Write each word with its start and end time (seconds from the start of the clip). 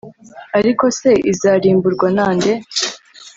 Ariko 0.57 0.83
se 0.99 1.09
izarimburwa 1.31 2.07
nande 2.15 2.51